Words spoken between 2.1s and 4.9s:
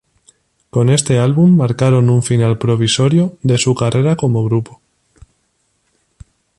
final provisorio de su carrera como grupo.